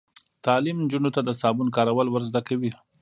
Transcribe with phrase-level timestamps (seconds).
[0.45, 2.71] تعلیم نجونو ته د صابون کارول ور زده کوي.